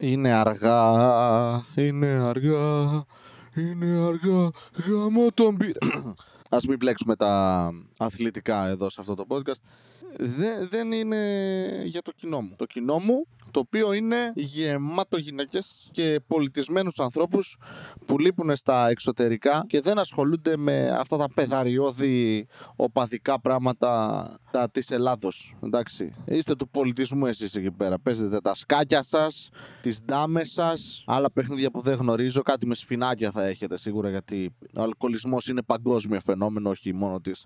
[0.00, 3.04] Είναι αργά, είναι αργά,
[3.54, 4.50] είναι αργά,
[4.86, 5.78] γαμώ τον πήρα.
[6.50, 9.62] Ας μην πλέξουμε τα αθλητικά εδώ σε αυτό το podcast.
[10.16, 11.16] Δεν, δεν είναι
[11.84, 12.54] για το κοινό μου.
[12.56, 17.56] Το κοινό μου, το οποίο είναι γεμάτο γυναίκες και πολιτισμένους ανθρώπους
[18.06, 24.90] που λείπουν στα εξωτερικά και δεν ασχολούνται με αυτά τα πεδαριώδη οπαδικά πράγματα τα της
[24.90, 25.54] Ελλάδος.
[25.64, 26.12] Εντάξει.
[26.24, 27.98] Είστε του πολιτισμού εσείς εκεί πέρα.
[27.98, 29.48] Παίζετε τα σκάκια σας,
[29.80, 32.42] τις ντάμες σας, άλλα παιχνίδια που δεν γνωρίζω.
[32.42, 37.44] Κάτι με σφινάκια θα έχετε σίγουρα γιατί ο αλκοολισμός είναι παγκόσμιο φαινόμενο, όχι μόνο της,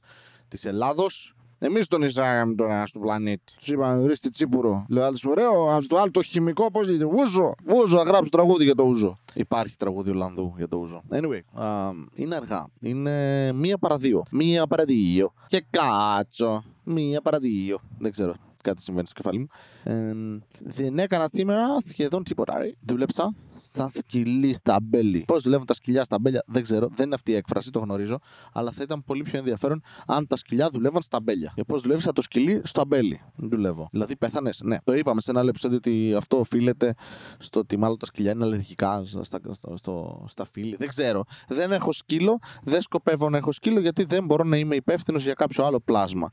[0.48, 1.34] της Ελλάδος.
[1.64, 3.52] Εμείς τον εισάγαμε τώρα στον πλανήτη.
[3.56, 4.86] Τους είπαμε, ορίστε τσίπουρο.
[4.88, 7.04] Λέω, άλλο ωραίο, ας το άλλο το χημικό, πώς λέγεται.
[7.04, 7.54] Ούζο.
[7.74, 9.16] Ούζο, θα γράψω τραγούδι για το ούζο.
[9.34, 11.02] Υπάρχει τραγούδι Ολλανδού για το ούζο.
[11.10, 12.66] Anyway, α, είναι αργά.
[12.80, 14.22] Είναι μία παρα δύο.
[14.30, 15.32] Μία παρα δύο.
[15.46, 16.64] Και κάτσο.
[16.84, 17.78] Μία παρα δύο.
[17.98, 19.46] Δεν ξέρω κάτι συμβαίνει στο κεφάλι μου.
[19.82, 20.12] Ε,
[20.60, 22.58] δεν έκανα σήμερα σχεδόν τίποτα.
[22.58, 22.72] ρε.
[22.80, 25.24] Δούλεψα σαν σκυλί στα μπέλη.
[25.26, 26.88] Πώς δουλεύουν τα σκυλιά στα μπέλια, δεν ξέρω.
[26.94, 28.18] Δεν είναι αυτή η έκφραση, το γνωρίζω.
[28.52, 31.52] Αλλά θα ήταν πολύ πιο ενδιαφέρον αν τα σκυλιά δουλεύαν στα μπέλια.
[31.54, 33.20] Και πώς δουλεύεις σαν το σκυλί στο μπέλι.
[33.36, 33.88] Δουλεύω.
[33.90, 34.60] Δηλαδή πέθανες.
[34.64, 34.76] Ναι.
[34.84, 36.94] Το είπαμε σε ένα άλλο επεισόδιο ότι αυτό οφείλεται
[37.38, 40.76] στο ότι μάλλον τα σκυλιά είναι αλλεργικά στα, στα, στο, στα φύλλη.
[40.76, 41.24] Δεν ξέρω.
[41.48, 42.38] Δεν έχω σκύλο.
[42.62, 46.30] Δεν σκοπεύω να έχω σκύλο γιατί δεν μπορώ να είμαι υπεύθυνος για κάποιο άλλο πλάσμα.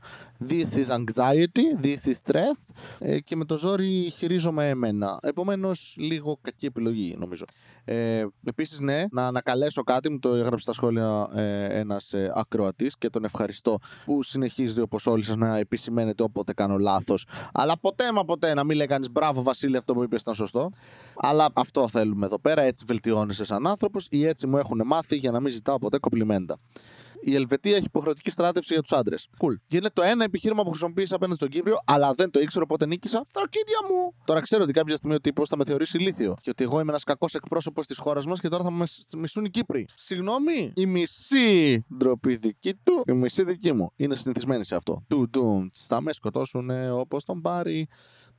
[0.48, 5.18] This is anxiety, this is stress ε, και με το ζόρι χειρίζομαι εμένα.
[5.22, 7.44] Επομένως, λίγο κακή επιλογή νομίζω.
[7.84, 12.98] Ε, Επίσης, ναι, να ανακαλέσω κάτι, μου το έγραψε στα σχόλια ε, ένας ε, ακροατής
[12.98, 17.26] και τον ευχαριστώ που συνεχίζει όπως όλοι σας να επισημαίνετε όποτε κάνω λάθος.
[17.52, 20.70] Αλλά ποτέ μα ποτέ να μην λέει κανείς μπράβο, Βασίλη, αυτό που είπες ήταν σωστό.
[21.16, 22.62] Αλλά αυτό θέλουμε εδώ πέρα.
[22.62, 26.58] Έτσι βελτιώνεσαι σαν άνθρωπος ή έτσι μου έχουν μάθει για να μην ζητάω ποτέ κοπλιμέντα.
[27.22, 29.28] Η Ελβετία έχει υποχρεωτική στράτευση για τους άντρες.
[29.38, 29.54] Cool.
[29.66, 32.86] Και είναι το ένα επιχείρημα που χρησιμοποίησα απέναντι στον Κύπριο, αλλά δεν το ήξερα οπότε
[32.86, 34.14] νίκησα στα ορκίδια μου.
[34.24, 36.36] Τώρα ξέρω ότι κάποια στιγμή ο τύπος θα με θεωρήσει ηλίθιο.
[36.40, 39.44] Και ότι εγώ είμαι ένας κακός εκπρόσωπος της χώρας μας και τώρα θα με μισούν
[39.44, 39.86] οι Κύπροι.
[39.94, 43.92] Συγγνώμη, η μισή ντροπή δική του, η μισή δική μου.
[43.96, 45.04] Είναι συνηθισμένη σε αυτό.
[45.08, 47.88] Του ντουμ, θα μες σκοτώσουν όπως τον πάρει.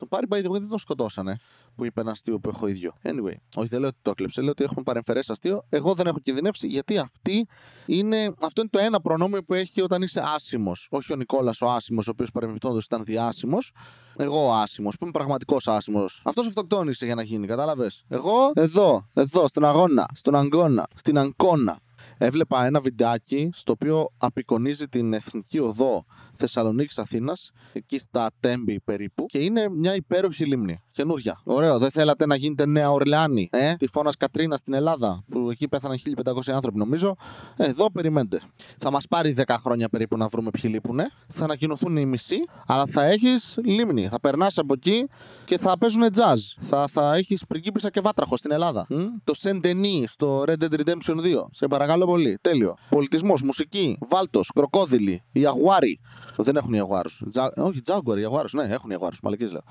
[0.01, 1.37] Τον πάρει by the way δεν τον σκοτώσανε.
[1.75, 2.93] Που είπε ένα αστείο που έχω ίδιο.
[3.03, 5.65] Anyway, όχι δεν λέω ότι το έκλεψε, λέω ότι έχουμε παρεμφερές αστείο.
[5.69, 7.47] Εγώ δεν έχω κινδυνεύσει γιατί αυτή
[7.85, 10.87] είναι, αυτό είναι το ένα προνόμιο που έχει όταν είσαι άσημος.
[10.91, 13.71] Όχι ο Νικόλας ο άσημος, ο οποίος παρεμπιπτόντω ήταν διάσημος.
[14.15, 16.21] Εγώ ο άσημος, που είμαι πραγματικός άσημος.
[16.25, 18.03] Αυτός αυτοκτόνησε για να γίνει, κατάλαβες.
[18.07, 21.79] Εγώ εδώ, εδώ, στον αγώνα, στον αγκώνα, στην αγκώνα.
[22.23, 26.05] Έβλεπα ένα βιντεάκι στο οποίο απεικονίζει την εθνική οδό
[26.35, 27.37] Θεσσαλονίκη Αθήνα,
[27.73, 30.79] εκεί στα Τέμπη περίπου, και είναι μια υπέροχη λίμνη.
[30.91, 31.41] Καινούρια.
[31.43, 31.77] Ωραίο.
[31.77, 35.97] Δεν θέλατε να γίνετε Νέα Ορλεάνη, ε; Τη φώνα Κατρίνα στην Ελλάδα, που εκεί πέθαναν
[36.25, 37.15] 1500 άνθρωποι νομίζω.
[37.55, 38.41] Ε, εδώ περιμένετε.
[38.77, 41.09] Θα μας πάρει 10 χρόνια περίπου να βρούμε ποιοι λείπουνε.
[41.27, 42.37] Θα ανακοινωθούν οι μισοί,
[42.67, 44.07] αλλά θα έχεις λίμνη.
[44.07, 45.07] Θα περνάς από εκεί
[45.45, 46.39] και θα παίζουν jazz.
[46.59, 48.85] Θα, θα έχεις πριγκίπισσα και βάτραχο στην Ελλάδα.
[48.89, 51.47] Μ; Το Σεντενί στο Red Dead Redemption 2.
[51.51, 52.37] Σε παρακαλώ πολύ.
[52.41, 52.75] Τέλειο.
[52.89, 55.99] Πολιτισμός, μουσική, βάλτος, κροκόδιλοι, ιαγουάρι.
[56.37, 57.09] Δεν έχουν ιαγουάρου.
[57.29, 57.51] Τζα...
[57.55, 58.47] Όχι, τζάγκουαρ, ιαγουάρου.
[58.51, 59.15] Ναι, έχουν ιαγουάρου.
[59.23, 59.61] Μαλακίες λέω.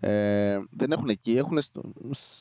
[0.00, 1.82] Ε, δεν έχουν εκεί, έχουν στο,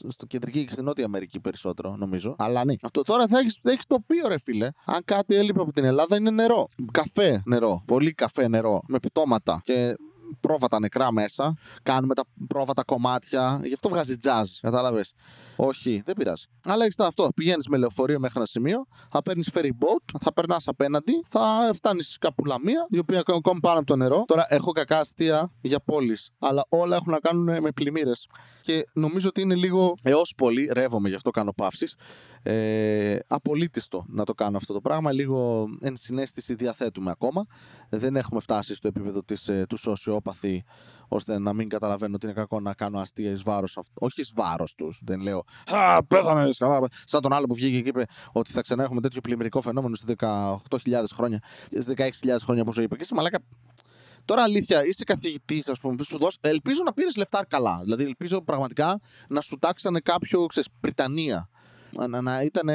[0.07, 2.35] στο κεντρική και στην νότια Αμερική περισσότερο, νομίζω.
[2.37, 2.73] Αλλά ναι.
[2.81, 4.69] Αυτό τώρα θα έχεις έχεις τοπίο, ρε φίλε.
[4.85, 6.67] Αν κάτι έλειπε από την Ελλάδα είναι νερό.
[6.91, 7.83] Καφέ νερό.
[7.85, 8.81] Πολύ καφέ νερό.
[8.87, 9.61] Με πτώματα.
[9.63, 9.95] Και
[10.39, 11.53] πρόβατα νεκρά μέσα.
[11.83, 13.61] Κάνουμε τα πρόβατα κομμάτια.
[13.63, 14.45] Γι' αυτό βγάζει jazz.
[14.61, 15.13] Κατάλαβες.
[15.55, 16.45] Όχι, δεν πειράζει.
[16.63, 17.29] Αλλά έχεις αυτό.
[17.35, 22.17] Πηγαίνεις με λεωφορείο μέχρι ένα σημείο, θα παίρνεις ferry boat, θα περνάς απέναντι, θα φτάνεις
[22.17, 24.23] κάπου λαμία, η οποία είναι ακόμη πάνω από το νερό.
[24.27, 28.27] Τώρα έχω κακά αστεία για πόλεις, αλλά όλα έχουν να κάνουν με πλημμύρες.
[28.61, 31.95] Και νομίζω ότι είναι λίγο έως πολύ, ρεύομαι γι' αυτό κάνω παύσεις.
[32.43, 35.11] Ε, απολύτιστο να το κάνω αυτό το πράγμα.
[35.11, 37.45] Λίγο ενσυναίσθηση διαθέτουμε ακόμα.
[37.89, 40.63] Δεν έχουμε φτάσει στο επίπεδο της, ε, του σοσιόπαθη
[41.07, 44.75] ώστε να μην καταλαβαίνω ότι είναι κακό να κάνω αστεία εις βάρος Όχι εις βάρος
[44.75, 44.99] τους.
[45.03, 46.49] Δεν λέω Α, πέθανε.
[47.05, 50.05] Σαν τον άλλο που βγήκε και είπε ότι θα ξανά έχουμε τέτοιο πλημμυρικό φαινόμενο σε
[50.17, 51.41] 18.000 χρόνια,
[51.77, 52.95] σε 16.000 χρόνια όπως είπε.
[52.95, 53.39] Και εσύ μαλάκα.
[54.25, 56.37] Τώρα αλήθεια, είσαι καθηγητής, ας πούμε, σου δώσει.
[56.41, 57.79] Ελπίζω να πήρες λεφτά καλά.
[57.83, 61.49] Δηλαδή, ελπίζω πραγματικά να σου τάξανε κάποιο, ξέρεις, Πριτανία
[62.07, 62.69] να, να ήταν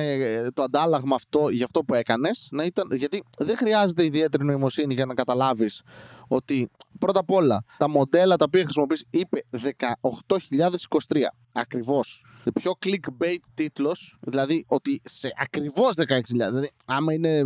[0.55, 2.49] το αντάλλαγμα αυτό για αυτό που έκανες.
[2.90, 5.82] Γιατί δεν χρειάζεται ιδιαίτερη νοημοσύνη για να καταλάβεις
[6.28, 11.34] ότι πρώτα απ' όλα τα μοντέλα τα οποία χρησιμοποιείς είπε 18.023.
[11.52, 12.25] Ακριβώς.
[12.54, 16.20] Πιο clickbait τίτλος, δηλαδή ότι σε ακριβώς 16.000.
[16.25, 17.44] Δηλαδή, άμα είναι ε,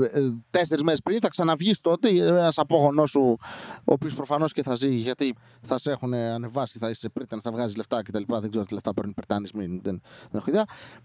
[0.51, 3.37] τέσσερις μέρες πριν, θα ξαναβγείς τότε ένας απόγονός σου,
[3.79, 7.51] ο οποίος προφανώς και θα ζει, γιατί θα σε έχουν ανεβάσει, θα είσαι πριν, θα
[7.51, 8.23] βγάζεις λεφτά κτλ.
[8.27, 10.01] Δεν ξέρω τι λεφτά παίρνει Πριτάνη, δεν, δεν
[10.33, 10.65] έχω ιδέα.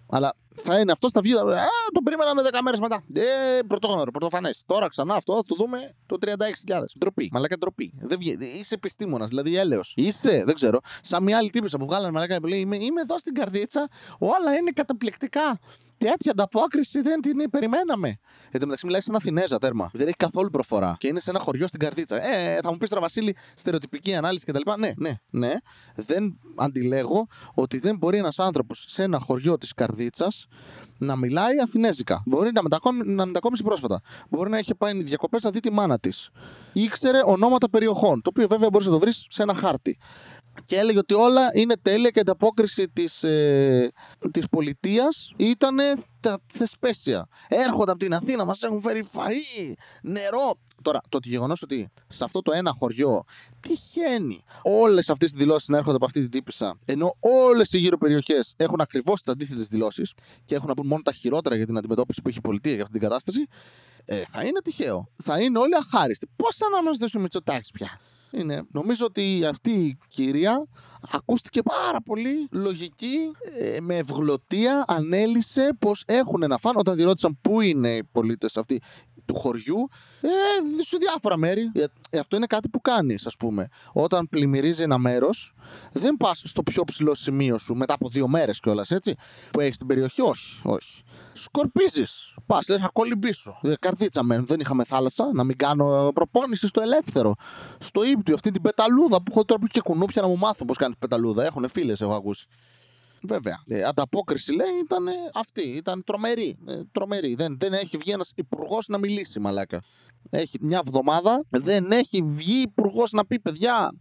[0.09, 1.33] Αλλά θα είναι αυτό, θα βγει.
[1.33, 3.03] Α, το περίμεναμε 10 μέρες μετά.
[3.13, 3.23] Ε,
[3.67, 4.63] πρωτόγνωρο, πρωτοφανές.
[4.65, 6.81] Τώρα ξανά αυτό θα το δούμε το 36.000.
[6.99, 7.29] Ντροπή.
[7.31, 7.93] Μαλάκα ντροπή.
[8.01, 9.93] Δεν βγει, είσαι επιστήμονας, δηλαδή έλεος.
[9.95, 10.79] Είσαι, δεν ξέρω.
[11.01, 13.89] Σαν μια άλλη τύπησα που βγάλανε μαλάκα που λέει Είμαι, είμαι εδώ στην καρδίτσα μέσα,
[14.17, 15.59] όλα είναι καταπληκτικά.
[15.99, 18.07] Τέτοια ανταπόκριση δεν την περιμέναμε.
[18.51, 19.89] Εν τω μεταξύ, μιλάει σε ένα Αθηνέζα τέρμα.
[19.93, 20.95] Δεν έχει καθόλου προφορά.
[20.97, 22.25] Και είναι σε ένα χωριό στην καρδίτσα.
[22.25, 24.71] Ε, θα μου πεις τώρα, Βασίλη, στερεοτυπική ανάλυση κτλ.
[24.79, 25.53] Ναι, ναι, ναι.
[25.95, 30.47] Δεν αντιλέγω ότι δεν μπορεί ένας άνθρωπος σε ένα χωριό της καρδίτσας
[30.97, 32.23] να μιλάει Αθηνέζικα.
[32.25, 34.01] Μπορεί να, μετακόμι, να μετακόμισει πρόσφατα.
[34.29, 36.29] Μπορεί να έχει πάει διακοπές να δει τη μάνα της.
[36.73, 38.21] Ήξερε ονόματα περιοχών.
[38.21, 39.97] Το οποίο βέβαια μπορείς να το βρεις σε ένα χάρτη
[40.65, 43.91] και έλεγε ότι όλα είναι τέλεια και η ανταπόκριση της, ε,
[44.31, 45.77] της πολιτείας ήταν
[46.19, 47.27] τα θεσπέσια.
[47.47, 50.53] Έρχονται από την Αθήνα, μας έχουν φέρει φαΐ, νερό.
[50.81, 53.23] Τώρα, το γεγονός ότι σε αυτό το ένα χωριό
[53.59, 57.97] τυχαίνει όλες αυτές τι δηλώσεις να έρχονται από αυτή την τύπησα, ενώ όλες οι γύρω
[57.97, 60.13] περιοχές έχουν ακριβώς τις αντίθετες δηλώσεις
[60.45, 62.81] και έχουν να πούν μόνο τα χειρότερα για την αντιμετώπιση που έχει η πολιτεία για
[62.81, 63.47] αυτή την κατάσταση,
[64.05, 65.09] ε, θα είναι τυχαίο.
[65.23, 66.27] Θα είναι όλοι αχάριστοι.
[66.35, 67.99] Πώς αναγνώριζε ο Μητσοτάκης πια;
[68.31, 68.63] Είναι.
[68.71, 70.67] Νομίζω ότι αυτή η κυρία
[71.11, 73.17] ακούστηκε πάρα πολύ λογική,
[73.59, 76.77] ε, με ευγλωτία, ανέλησε πως έχουν να φάνε.
[76.79, 78.81] Όταν τη ρώτησαν πού είναι οι πολίτες αυτοί
[79.29, 79.87] του χωριού,
[80.21, 80.27] ε,
[80.83, 81.71] σε διάφορα μέρη.
[82.09, 83.67] Ε, αυτό είναι κάτι που κάνεις, ας πούμε.
[83.93, 85.53] Όταν πλημμυρίζει ένα μέρος,
[85.91, 89.15] δεν πας στο πιο ψηλό σημείο σου μετά από δύο μέρες κιόλας, έτσι,
[89.51, 90.21] που έχεις την περιοχή.
[90.21, 91.03] Όχι, όχι
[91.33, 92.33] σκορπίζεις.
[92.45, 93.59] Πας, λες, θα κολυμπήσω.
[93.61, 95.29] Ε, καρδίτσα με, δεν είχαμε θάλασσα.
[95.33, 97.35] Να μην κάνω προπόνηση στο ελεύθερο.
[97.77, 100.77] Στο ύπτιο, αυτή την πεταλούδα που έχω τώρα που και κουνούπια να μου μάθουν πώς
[100.77, 101.45] κάνεις πεταλούδα.
[101.45, 102.47] Έχουν φίλες, έχω ακούσει.
[103.23, 103.63] Βέβαια.
[103.67, 105.61] Ε, ανταπόκριση λέει ήταν αυτή.
[105.61, 106.57] Ήταν τρομερή.
[106.67, 107.35] Ε, τρομερή.
[107.35, 109.81] Δεν, δεν έχει βγει ένας υπουργός να μιλήσει, μαλάκα.
[110.29, 113.91] Έχει μια εβδομάδα, δεν έχει βγει υπουργός να πει παιδιά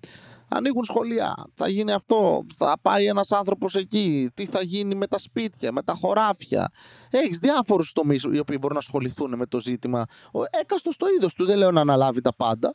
[0.48, 1.34] ανοίγουν σχολεία.
[1.54, 2.46] Θα γίνει αυτό.
[2.56, 4.30] Θα πάει ένας άνθρωπος εκεί.
[4.34, 6.70] Τι θα γίνει με τα σπίτια, με τα χωράφια.
[7.10, 10.04] Έχεις διάφορους τομείς οι οποίοι μπορούν να ασχοληθούν με το ζήτημα.
[10.32, 11.44] Ο έκαστος το είδος του.
[11.44, 12.70] Δεν λέω να αναλάβει τα πάντα.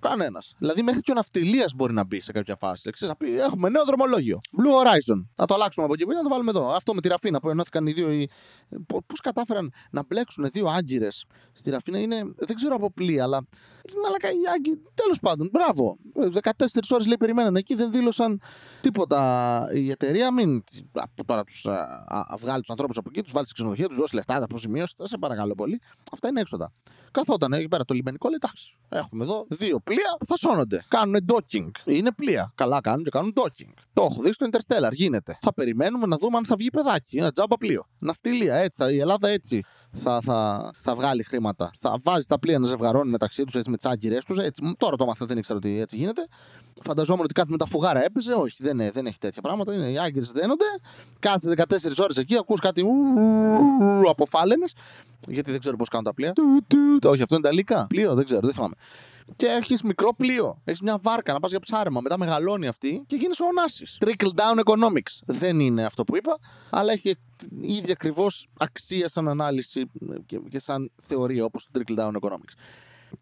[0.00, 0.54] Κανένας.
[0.58, 2.90] Δηλαδή, μέχρι και ο ναυτιλίας μπορεί να μπει σε κάποια φάση.
[2.90, 4.38] Ξέρεις, να πει: Έχουμε νέο δρομολόγιο.
[4.58, 5.26] Blue Horizon.
[5.34, 6.70] Θα το αλλάξουμε από εκεί που να το βάλουμε εδώ.
[6.72, 8.12] Αυτό με τη Ραφίνα που ενώθηκαν οι δύο.
[8.12, 8.28] Οι...
[8.86, 12.22] Πώς κατάφεραν να μπλέξουν δύο άγκυρες στη Ραφίνα είναι.
[12.36, 13.46] Δεν ξέρω από πλοία, αλλά.
[14.02, 14.80] Μαλακα οι άγκυρε.
[14.94, 15.96] Τέλος πάντων, μπράβο.
[16.42, 16.50] 14
[16.90, 18.40] ώρες λέει περιμέναν εκεί, δεν δήλωσαν
[18.80, 20.32] τίποτα η εταιρεία.
[20.32, 20.64] Μην
[21.26, 21.66] τώρα τους
[22.38, 24.94] βγάλει τους ανθρώπους από εκεί, τους βάλει στη ξενοδοχεία, τους δώσει λεφτά, τα προσημείωση.
[25.02, 25.80] Σε παρακαλώ πολύ.
[26.12, 26.72] Αυτά είναι έξοδα.
[27.10, 28.78] Καθόταν εκεί πέρα το λιμενικό, λέει εντάξει.
[28.88, 30.84] Έχουμε εδώ δύο πλοία που φασώνονται.
[30.88, 31.70] Κάνουν docking.
[31.84, 32.52] Είναι πλοία.
[32.54, 33.72] Καλά κάνουν και κάνουν docking.
[33.92, 34.92] Το έχω δει στο Interstellar.
[34.92, 35.38] Γίνεται.
[35.40, 37.16] Θα περιμένουμε να δούμε αν θα βγει παιδάκι.
[37.16, 37.86] Ένα τζάμπα πλοίο.
[37.98, 38.94] Ναυτιλία έτσι.
[38.94, 41.70] Η Ελλάδα έτσι θα, θα, θα βγάλει χρήματα.
[41.80, 44.38] Θα βάζει τα πλοία να ζευγαρώνει μεταξύ τους με τις άγκυρε τους.
[44.76, 46.26] Τώρα το μάθα, δεν ήξερα ότι έτσι γίνεται.
[46.82, 48.32] Φανταζόμουν ότι κάτι με τα φουγάρα έπαιζε.
[48.32, 49.74] Όχι, δεν, δεν έχει τέτοια πράγματα.
[49.74, 50.64] Είναι, οι άγκυρες δένονται.
[51.18, 51.64] Κάτσε 14
[51.98, 52.84] ώρες εκεί, ακούς κάτι
[54.08, 54.74] αποφάλαινες.
[55.28, 56.32] Γιατί δεν ξέρω πώς κάνουν τα πλοία.
[57.04, 57.86] Όχι, αυτό είναι τα λύκα.
[57.88, 58.74] Πλοίο, δεν ξέρω, δεν θυμάμαι.
[59.36, 60.60] Και έχεις μικρό πλοίο.
[60.64, 62.00] Έχεις μια βάρκα να πας για ψάρεμα.
[62.00, 63.84] Μετά μεγαλώνει αυτή και γίνει ο Ωνάση.
[64.04, 65.18] Trickle down economics.
[65.26, 66.38] Δεν είναι αυτό που είπα,
[66.70, 67.16] αλλά έχει
[67.60, 69.90] ίδια ακριβώς αξία σαν ανάλυση
[70.48, 72.54] και σαν θεωρία όπως το trickle down economics.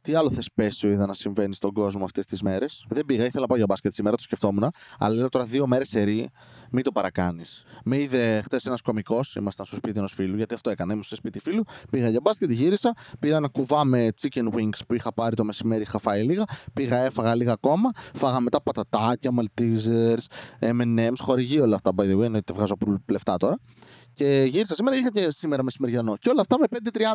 [0.01, 3.47] Τι άλλο θεσπέσιο είδα να συμβαίνει στον κόσμο αυτές τις μέρες; Δεν πήγα, ήθελα να
[3.47, 4.71] πάω για μπάσκετ σήμερα, το σκεφτόμουν.
[4.99, 6.31] Αλλά λέω τώρα δύο μέρες σε ρί,
[6.71, 7.65] μην το παρακάνεις.
[7.85, 10.93] Με είδε χθες ένας κωμικός, ήμασταν στο σπίτι ενός φίλου, γιατί αυτό έκανα.
[10.93, 14.95] Ήμουν στο σπίτι φίλου, πήγα για μπάσκετ, γύρισα, πήρα ένα κουβά με chicken wings που
[14.95, 20.25] είχα πάρει το μεσημέρι, είχα φάει λίγα, πήγα, έφαγα λίγα ακόμα, φάγα μετά πατατάκια, maltesers,
[20.61, 22.75] M&M's, χορηγεί όλα αυτά by the way, εννοείται βγάζω
[23.07, 23.59] λεφτά τώρα.
[24.19, 26.17] Και γύρισα σήμερα, είχα και σήμερα μεσημεριανό.
[26.17, 26.67] Και όλα αυτά με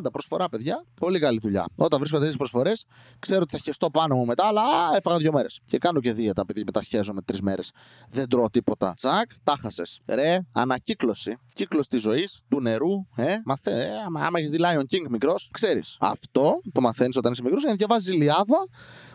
[0.02, 0.84] 5.30 προσφορά, παιδιά.
[1.00, 1.66] Πολύ καλή δουλειά.
[1.76, 2.86] Όταν βρίσκονται τέτοιες προσφορές,
[3.20, 5.60] ξέρω ότι θα χεστώ πάνω μου μετά, αλλά α, έφαγα δύο μέρες.
[5.66, 7.72] Και κάνω και δίαιτα, επειδή μετά χέζω με τρεις μέρες.
[8.10, 8.94] Δεν τρώω τίποτα.
[8.94, 9.84] Τσακ, τα χασε.
[10.06, 11.38] Ρε, ανακύκλωση.
[11.54, 12.92] Κύκλος της ζωής, του νερού.
[13.16, 15.98] Ε, μαθε, ε, άμα, άμα έχεις δει Lion King μικρός, ξέρεις.
[16.00, 18.68] Αυτό το μαθαίνεις όταν είσαι μικρός, για να διαβάζει Λιάδα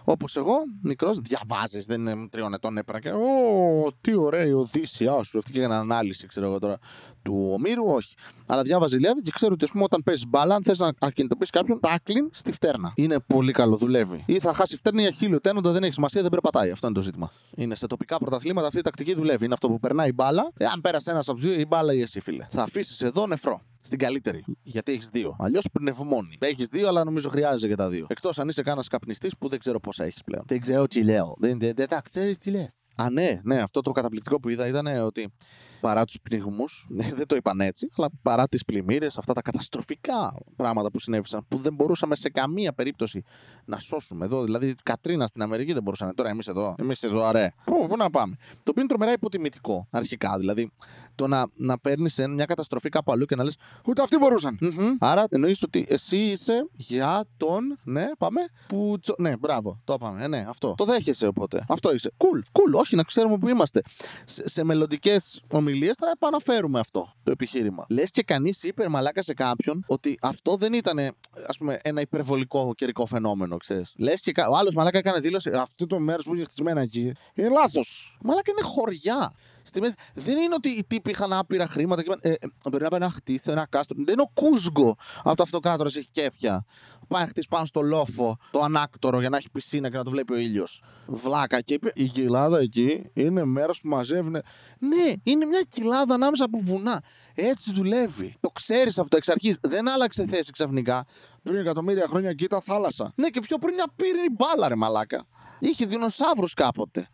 [0.04, 3.10] Όπως εγώ, μικρός, διαβάζεις, δεν είναι τριών ετών έπαιρνα και.
[3.10, 5.38] Ω, τι ωραία η Οδύσσια σου.
[5.38, 6.78] Αυτή και ένα ανάλυση, ξέρω εγώ τώρα,
[7.22, 8.14] του Ομήρου, όχι.
[8.46, 11.50] Αλλά διάβαζε Ιλιάδα και ξέρω ότι ας πούμε, όταν παίζεις μπάλα, αν θες να ακινητοποιήσει
[11.50, 12.92] κάποιον, τάκλιν στη φτέρνα.
[12.94, 14.24] Είναι πολύ καλό, δουλεύει.
[14.26, 16.70] Ή θα χάσει φτέρνα για χίλιο τένοντα, δεν έχει σημασία, δεν περπατάει.
[16.70, 17.30] Αυτό είναι το ζήτημα.
[17.56, 19.44] Είναι σε τοπικά πρωταθλήματα αυτή η τακτική δουλεύει.
[19.44, 20.52] Είναι αυτό που περνάει η μπάλα.
[20.56, 22.46] Εάν πέρασε ένας από τους δύο, η μπάλα ή εσύ, φίλε.
[22.48, 23.60] Θα αφήσεις εδώ νεφρό.
[23.80, 24.44] Στην καλύτερη.
[24.62, 25.36] Γιατί έχεις δύο.
[25.38, 26.36] Αλλιώς πνευμόνι.
[26.38, 28.06] Έχεις δύο, αλλά νομίζω χρειάζεται για τα δύο.
[28.08, 30.42] Εκτός αν είσαι κανένας καπνιστής που δεν ξέρω πόσα έχεις πλέον.
[30.46, 31.34] Δεν ξέρω τι λέω.
[31.38, 32.74] Δεν, δεν, δεν τα ξέρεις τι λες.
[32.96, 35.32] Α, ναι, ναι, αυτό το καταπληκτικό που είδα ήταν ότι
[35.80, 36.64] παρά τους πνιγμού,
[36.96, 41.44] ναι, δεν το είπαν έτσι, αλλά παρά τις πλημμύρες, αυτά τα καταστροφικά πράγματα που συνέβησαν,
[41.48, 43.22] που δεν μπορούσαμε σε καμία περίπτωση
[43.64, 44.42] να σώσουμε εδώ.
[44.42, 46.14] Δηλαδή, Κατρίνα στην Αμερική δεν μπορούσαν.
[46.14, 47.50] Τώρα εμείς εδώ, εμείς εδώ, αρέ.
[47.64, 48.36] Πού, πού να πάμε.
[48.38, 50.38] Το οποίο είναι τρομερά υποτιμητικό αρχικά.
[50.38, 50.70] Δηλαδή,
[51.14, 54.58] το να, να παίρνεις μια καταστροφή κάπου αλλού και να λες Ούτε αυτοί μπορούσαν.
[54.60, 54.96] Mm-hmm.
[54.98, 57.78] Άρα εννοείς ότι εσύ είσαι για τον.
[57.84, 58.40] Ναι, πάμε.
[58.66, 59.80] Που, ναι, μπράβο.
[59.84, 60.26] Το είπαμε.
[60.26, 60.74] Ναι, αυτό.
[60.76, 61.64] Το δέχεσαι οπότε.
[61.68, 62.12] Αυτό είσαι.
[62.16, 62.78] Cool, cool.
[62.80, 63.82] Όχι, να ξέρουμε που είμαστε.
[64.24, 67.86] Σε, σε μελλοντικές ομιλίες συνομιλίε θα επαναφέρουμε αυτό το επιχείρημα.
[67.88, 70.98] Λες και κανείς είπε μαλάκα σε κάποιον ότι αυτό δεν ήταν
[71.46, 73.92] ας πούμε, ένα υπερβολικό καιρικό φαινόμενο, ξέρεις.
[73.96, 74.48] Λες και κα...
[74.48, 77.12] ο άλλος μαλάκα έκανε δήλωση αυτό το μέρος που είναι χτισμένα εκεί.
[77.34, 78.18] Είναι λάθος.
[78.22, 79.34] Μαλάκα είναι χωριά.
[79.68, 79.94] Στη μέση.
[80.14, 83.00] Δεν είναι ότι οι τύποι είχαν άπειρα χρήματα και είπαν ε, ε, πρέπει να πάει
[83.00, 83.96] να χτίσει ένα κάστρο.
[84.04, 86.64] Δεν είναι ο Κούσγκο από το αυτοκράτορα έχει κέφια.
[87.08, 90.10] Πάει να χτίσει πάνω στο λόφο το ανάκτορο για να έχει πισίνα και να το
[90.10, 90.82] βλέπει ο ήλιος.
[91.06, 91.60] Βλάκα.
[91.60, 94.36] Και είπε η κοιλάδα εκεί είναι μέρος που μαζεύουν.
[94.78, 97.02] Ναι, είναι μια κοιλάδα ανάμεσα από βουνά.
[97.34, 98.34] Έτσι δουλεύει.
[98.40, 99.58] Το ξέρεις αυτό εξ αρχής.
[99.60, 101.04] Δεν άλλαξε θέση ξαφνικά.
[101.42, 103.12] Πριν εκατομμύρια χρόνια εκεί ήταν θάλασσα.
[103.14, 105.26] Ναι, και πιο πριν μια πύρινη μπάλα, ρε μαλάκα.
[105.58, 107.08] Είχε δεινοσαύρους κάποτε.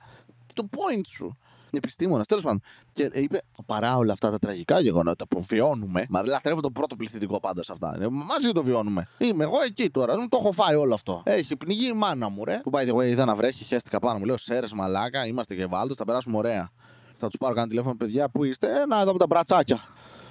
[0.54, 1.38] Το point σου
[1.76, 2.60] επιστήμονας, τέλος πάντων.
[2.92, 7.40] Και είπε, παρά όλα αυτά τα τραγικά γεγονότα που βιώνουμε, μα λατρεύω τον πρώτο πληθυντικό
[7.40, 7.96] πάντα σε αυτά.
[8.00, 9.08] Ε, μαζί το βιώνουμε.
[9.18, 11.22] Είμαι εγώ εκεί τώρα, δεν το έχω φάει όλο αυτό.
[11.24, 12.60] Έχει πνιγεί η μάνα μου, ρε.
[12.62, 14.24] Που πάει the way, είδα να βρέχει, χαίστηκα πάνω μου.
[14.24, 16.70] Λέω, Σέρες μαλάκα, είμαστε και βάλτος, θα περάσουμε ωραία.
[17.16, 19.78] Θα τους πάρω κανένα τηλέφωνο, παιδιά, που είστε, ε, να εδώ με τα μπρατσάκια.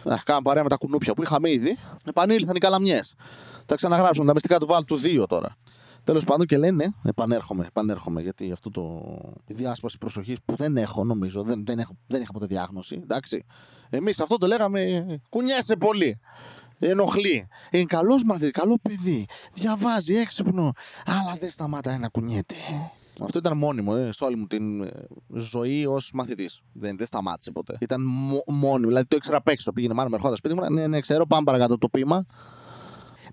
[0.03, 1.77] Να κάνω παρέα με τα κουνούπια που είχαμε ήδη.
[2.05, 3.15] Επανήλθαν οι καλαμιές.
[3.65, 5.55] Θα ξαναγράψουμε τα μυστικά του Βάλτου 2 τώρα.
[6.03, 9.03] Τέλος πάντων και λένε, επανέρχομαι, επανέρχομαι γιατί αυτό το
[9.47, 12.99] η διάσπαση προσοχής που δεν έχω νομίζω, δεν, δεν, έχω, δεν είχα ποτέ διάγνωση.
[13.03, 13.45] Εντάξει.
[13.89, 16.19] Εμείς αυτό το λέγαμε, κουνιέσαι πολύ.
[16.79, 17.47] Ενοχλεί.
[17.71, 19.25] Είναι καλός μαθητής, καλό παιδί.
[19.53, 20.71] Διαβάζει, έξυπνο.
[21.05, 22.55] Αλλά δεν σταματάει να κουνιέται.
[23.21, 24.91] Αυτό ήταν μόνιμο ε, σε όλη μου την ε,
[25.33, 26.61] ζωή ως μαθητής.
[26.73, 27.77] Δεν, δεν σταμάτησε ποτέ.
[27.79, 28.01] Ήταν
[28.47, 28.87] μόνιμο.
[28.87, 29.71] Δηλαδή το ήξερα απ' έξω.
[29.71, 30.71] Πήγαινε μάλλον με ερχόταν σπίτι μου.
[30.71, 32.25] Ναι, ναι, ξέρω, πάμε παρακάτω το πείμα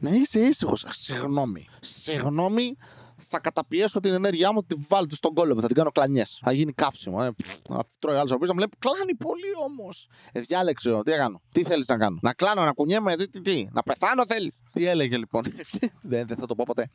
[0.00, 0.84] να είσαι ήσυχος.
[0.88, 1.68] Συγγνώμη.
[1.80, 2.76] Συγγνώμη,
[3.28, 6.38] θα καταπιέσω την ενέργειά μου, τη βάλω στον κόλλο θα την κάνω κλανιές.
[6.42, 7.22] Θα γίνει καύσιμο.
[7.22, 7.30] Ε.
[7.98, 10.08] Τρώει άλλος ο μου λέει Κλάνει πολύ όμως.
[10.32, 11.40] Ε, διάλεξε, τι κάνω.
[11.52, 12.18] Τι θέλεις να κάνω.
[12.22, 13.68] Να κλάνω, να κουνιέμαι, τι, τι, τι.
[13.72, 14.54] Να πεθάνω θέλεις.
[14.72, 15.42] Τι έλεγε λοιπόν.
[16.10, 16.90] δεν, δεν θα το πω ποτέ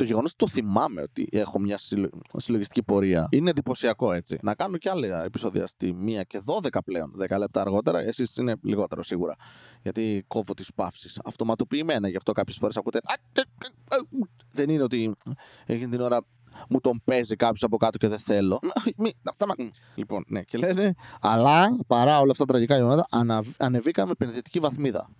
[0.00, 1.78] το γεγονός ότι το θυμάμαι ότι έχω μια
[2.36, 4.38] συλλογιστική πορεία είναι εντυπωσιακό έτσι.
[4.42, 7.98] Να κάνω κι άλλα επεισόδια στη 1 και 12 πλέον, 10 λεπτά αργότερα.
[7.98, 9.36] Εσείς είναι λιγότερο σίγουρα.
[9.82, 11.20] Γιατί κόβω τις παύσεις.
[11.24, 13.00] Αυτοματοποιημένα, γι' αυτό κάποιες φορές ακούτε.
[14.52, 15.14] Δεν είναι ότι
[15.66, 16.20] εκείνη την ώρα
[16.68, 18.60] μου τον παίζει κάποιος από κάτω και δεν θέλω.
[19.94, 23.06] Λοιπόν, ναι, και λένε, αλλά παρά όλα αυτά τα τραγικά γεγονότα,
[23.58, 25.10] ανεβήκαμε επενδυτική βαθμίδα.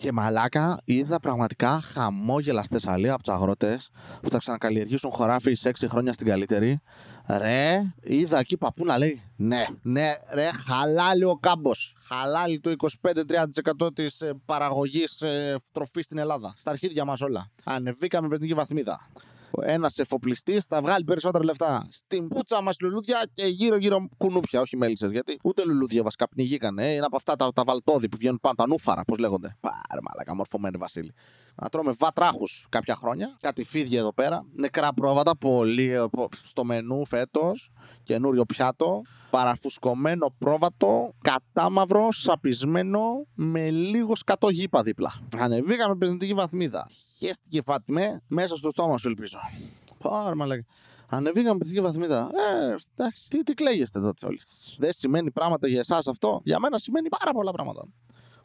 [0.00, 3.90] Και μαλάκα είδα πραγματικά χαμόγελα στη Θεσσαλία από τους αγρότες
[4.22, 6.80] που θα ξανακαλλιεργήσουν χωράφι σε 6 χρόνια στην καλύτερη.
[7.28, 11.94] Ρε, είδα εκεί παππού να λέει ναι, ναι, ρε, χαλάλι ο κάμπος.
[12.06, 12.74] Χαλάλι το
[13.84, 16.52] 25-30% της ε, παραγωγής ε, τροφής στην Ελλάδα.
[16.56, 17.50] Στα αρχίδια μας όλα.
[17.64, 19.00] Ανεβήκαμε με την βαθμίδα
[19.62, 25.10] ένας εφοπλιστής θα βγάλει περισσότερα λεφτά στην πούτσα μας λουλούδια και γύρω-γύρω κουνούπια, όχι μέλισσες.
[25.10, 26.86] Γιατί ούτε λουλούδια βασικά πνιγήκανε.
[26.86, 29.56] Ε, είναι από αυτά τα, τα βαλτόδι που βγαίνουν πάνω, τα νούφαρα, πώς λέγονται.
[29.60, 31.12] Πάρε μαλακά, μορφωμένοι Βασίλη.
[31.62, 33.36] Να τρώμε βατράχους κάποια χρόνια.
[33.40, 34.44] Κάτι φίδια εδώ πέρα.
[34.54, 36.04] Νεκρά πρόβατα, πολύ ε,
[36.44, 37.70] στο μενού φέτος.
[38.02, 39.02] Καινούριο πιάτο.
[39.30, 41.12] Παραφουσκωμένο πρόβατο.
[41.22, 43.26] Κατάμαυρο, σαπισμένο.
[43.34, 45.12] Με λίγο σκατό γήπα δίπλα.
[45.38, 46.86] Ανεβήκαμε πενθυντική βαθμίδα.
[47.18, 49.38] Χέστηκε φάτιμε μέσα στο στόμα σου, ελπίζω.
[49.98, 50.64] Πάρα μαλακά.
[51.08, 52.20] Ανεβήκαμε πενθυντική βαθμίδα.
[52.20, 53.28] Ε, εντάξει.
[53.28, 54.40] Τι, τι κλαίγεστε τότε όλοι.
[54.78, 56.40] Δεν σημαίνει πράγματα για εσάς αυτό.
[56.44, 57.84] Για μένα σημαίνει πάρα πολλά πράγματα.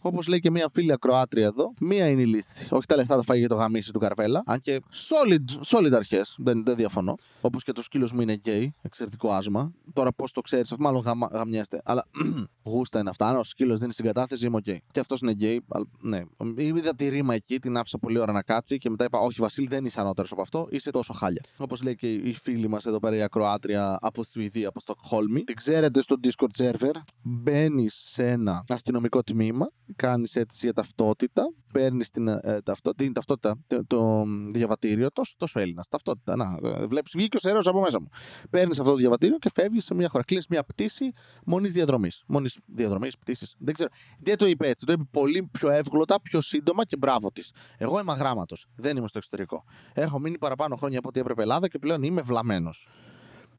[0.05, 2.67] Όπως λέει και μια φίλη ακροάτρια εδώ, μία είναι η λύση.
[2.69, 4.43] Όχι τα λεφτά θα φάει για το γαμίσι του Καρβέλα.
[4.45, 6.35] Αν και solid, solid αρχές.
[6.39, 7.15] Δεν, δεν διαφωνώ.
[7.41, 8.73] Όπως και το σκύλο μου είναι γκέι.
[8.81, 9.73] Εξαιρετικό άσμα.
[9.93, 11.81] Τώρα πώς το ξέρεις, μάλλον γαμα, γαμιέστε.
[11.83, 12.05] Αλλά
[12.63, 13.27] γούστα είναι αυτά.
[13.27, 14.63] Αν ο σκύλος δίνει συγκατάθεση, είμαι οκ.
[14.67, 14.77] Okay.
[14.91, 15.65] Και αυτός είναι γκέι.
[16.01, 16.21] Ναι.
[16.57, 19.67] Είδα τη ρίμα εκεί, την άφησα πολύ ώρα να κάτσει και μετά είπα: Όχι, Βασίλη,
[19.67, 20.67] δεν είσαι ανώτερος από αυτό.
[20.69, 21.41] Είσαι τόσο χάλια.
[21.57, 25.43] Όπως λέει και η φίλη μας εδώ πέρα η ακροάτρια από Σουηδία, από Στοκχόλμη.
[25.43, 26.93] Την ξέρετε στο Discord server.
[27.21, 33.55] Μπαίνεις σε ένα αστυνομικό τμήμα κάνεις αίτηση για ταυτότητα, παίρνεις την, ε, ταυτότητα, την ταυτότητα,
[33.67, 35.87] το, το διαβατήριο, τόσο, τόσο Έλληνας.
[35.87, 36.35] Ταυτότητα.
[36.35, 38.07] Να, ε, βλέπεις, βγήκε ο Σεραίο από μέσα μου.
[38.49, 40.23] Παίρνεις αυτό το διαβατήριο και φεύγεις σε μια χώρα.
[40.23, 41.11] Κλείνεις μια πτήση
[41.45, 42.23] μονή διαδρομής.
[42.27, 43.55] Μονή διαδρομής, πτήσης.
[43.59, 43.89] Δεν ξέρω.
[44.19, 44.85] Δεν το είπε έτσι.
[44.85, 47.51] Το είπε πολύ πιο εύγλωτα, πιο σύντομα και μπράβο της.
[47.77, 48.65] Εγώ είμαι αγράμματος.
[48.75, 49.63] Δεν είμαι στο εξωτερικό.
[49.93, 52.87] Έχω μείνει παραπάνω χρόνια από ό,τι έπρεπε Ελλάδα και πλέον είμαι βλαμμένος.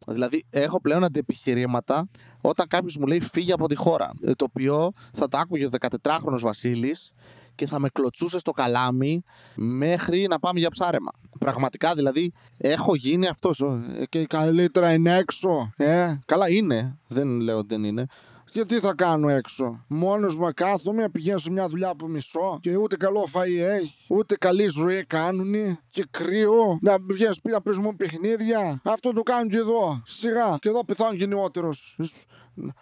[0.09, 2.09] Δηλαδή, έχω πλέον αντιεπιχειρήματα
[2.41, 4.11] όταν κάποιος μου λέει φύγει από τη χώρα.
[4.23, 7.13] Ε, το οποίο θα το άκουγε ο 14χρονο Βασίλης
[7.55, 9.23] και θα με κλωτσούσε στο καλάμι
[9.55, 11.11] μέχρι να πάμε για ψάρεμα.
[11.39, 13.61] Πραγματικά δηλαδή έχω γίνει αυτός.
[13.61, 15.73] Ε, και καλύτερα είναι έξω.
[15.77, 16.99] Ε, καλά είναι.
[17.09, 18.07] Δεν λέω ότι δεν είναι.
[18.54, 22.76] Και τι θα κάνω έξω; Μόνος μου κάθομαι, πηγαίνω σε μια δουλειά που μισώ και
[22.76, 26.78] ούτε καλό φαΐ έχει, ούτε καλή ζωή κάνουν και κρύο.
[26.80, 28.80] Να βγαίνεις σπίτι να παίζουμε παιχνίδια.
[28.84, 30.02] Αυτό το κάνουν και εδώ.
[30.06, 30.56] Σιγά.
[30.61, 31.96] Και εδώ πεθάνουν γενναιότερος.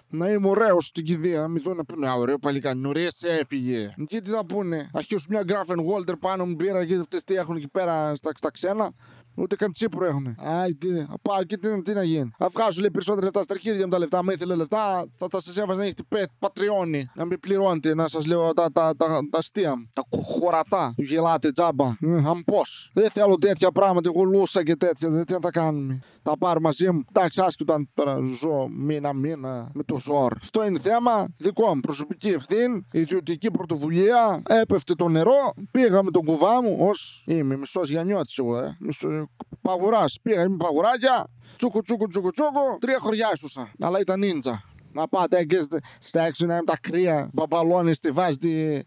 [0.08, 1.40] Να είμαι ωραίος στην κηδεία.
[1.40, 2.86] Να μην δω να πούνε ωραίο παλικάνι.
[2.86, 3.94] Ωραία, σε έφυγε.
[4.06, 7.56] Και τι θα πούνε; Αρχίσουν μια Γκράφεν Walter πάνω μου πήρα και αυτές τι έχουν
[7.56, 8.92] εκεί πέρα στα, στα ξένα.
[9.34, 10.36] Ούτε καν τσίπρο έχουν.
[10.38, 12.30] Άιτε, πάω και τι, τι να γίνει.
[12.38, 14.22] Θα βγάζω λέει περισσότερα λεφτά στα αρχίδια μου τα λεφτά.
[14.22, 17.10] Με ήθελε λεφτά, θα τα σα έβαζα να έχετε πέτ, πατριώνει.
[17.14, 19.88] Να μην πληρώνετε, να σας λέω τα, τα, τα, τα αστεία μου.
[19.94, 21.84] Τα χωρατά που γελάτε τζάμπα.
[21.84, 22.60] Ε, αν πώ.
[22.92, 25.10] Δεν θέλω τέτοια πράγματα, γουλούσα και τέτοια.
[25.10, 26.00] Δεν τι να τα κάνουμε.
[26.22, 27.04] Τα πάρω μαζί μου.
[27.12, 30.32] Εντάξει, άσχετο αν τώρα ζω μήνα-μήνα με το ζόρ.
[30.40, 31.80] Αυτό είναι θέμα δικό μου.
[31.80, 34.42] Προσωπική ευθύνη, ιδιωτική πρωτοβουλία.
[34.46, 35.52] Έπεφτε το νερό.
[35.70, 37.22] Πήγα με τον κουβά μου ως.
[37.26, 38.76] Είμαι μισός Γιανιώτης εγώ, ε.
[38.80, 39.24] Μισός
[39.60, 40.04] παγουρά.
[40.22, 41.26] Πήγα, είμαι παγουράκια.
[41.56, 42.78] Τσούκου, τσούκου, τσούκου, τσούκου.
[42.80, 43.72] Τρία χωριά ήσουσα.
[43.80, 44.62] Αλλά ήταν νίντζα.
[44.92, 45.56] Να πάτε εκεί
[45.98, 47.30] στα έξω να είναι τα κρύα.
[47.32, 48.80] Μπαμπαλώνεις τη βάζεις τη,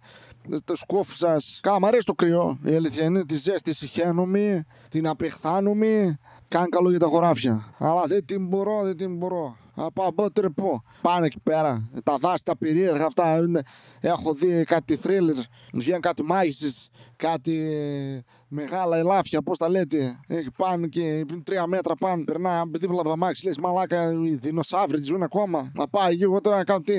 [0.64, 1.60] το σκούφ σας.
[1.64, 2.60] Κάμα, μ' αρέσει το κρυό.
[2.64, 6.18] Η αλήθεια είναι τη ζέστη συχαίνομαι, την απεχθάνομαι.
[6.48, 7.76] Κάνει καλό για τα χωράφια.
[7.78, 9.58] Αλλά δεν την μπορώ, δεν την μπορώ.
[9.76, 10.84] Να πάω πω τρεπώ.
[11.02, 11.90] Πάνε εκεί πέρα.
[12.04, 13.38] Τα δάση, τα περίεργα αυτά.
[13.38, 13.62] Είναι...
[14.00, 15.36] Έχω δει κάτι θρίλερ.
[15.74, 16.90] Μου βγαίνουν κάτι μάγισσε.
[17.16, 17.74] Κάτι
[18.48, 20.20] μεγάλα ελάφια, πώς τα λέτε.
[20.28, 22.24] Εκεί πάνε και τρία μέτρα πάνω.
[22.24, 23.46] Περνάει δίπλα από τα μάξι.
[23.46, 25.72] Λες μαλάκα, οι δεινοσαύροι ζουν ακόμα.
[25.76, 26.94] Να πάω εκεί εγώ τώρα να κάνω τι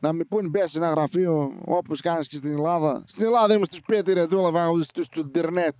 [0.00, 3.04] να μην πούνε μπες σε ένα γραφείο όπως κάνεις και στην Ελλάδα.
[3.06, 5.74] Στην Ελλάδα είμαι στους Πέτυρε, δούλευα στο Ιντερνετ.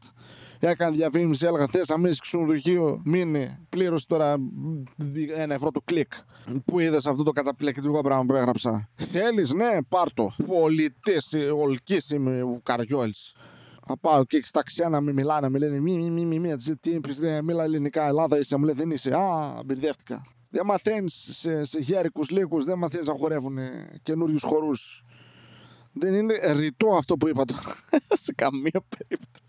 [0.62, 3.58] Έκανε διαφήμιση, έλεγα θες να μείνει ξενοδοχείο, μείνει.
[3.68, 4.36] Πλήρωσε τώρα
[5.34, 6.12] ένα ευρώ το κλικ.
[6.64, 8.88] Πού είδες αυτό το καταπληκτικό πράγμα που έγραψα.
[8.94, 10.32] Θέλεις, ναι, πάρτο.
[10.46, 11.16] Πολιτή
[11.62, 13.34] ολική είμαι ο Καριόλης.
[13.86, 16.90] Θα πάω και στα ξένα με μιλάνε, με λένε μη, μη, μη, μη, μη, τι
[16.90, 19.14] είπες, μίλα ελληνικά, Ελλάδα είσαι, μου λέει δεν είσαι.
[19.14, 20.26] Α, μπερδεύτηκα.
[20.50, 23.59] Δεν μαθαίνεις σε, σε γέρικου λύκους, δεν μαθαίνεις να χορεύουν
[24.02, 25.04] καινούριους χορούς.
[25.92, 27.75] Δεν είναι ρητό αυτό που είπα τώρα.
[28.25, 29.45] σε καμία περίπτωση.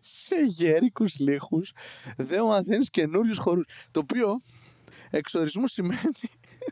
[0.00, 1.72] σε γέρικου λύκους
[2.16, 3.66] δεν μαθαίνεις καινούριους χορούς.
[3.90, 4.42] Το οποίο
[5.10, 6.00] εξορισμού σημαίνει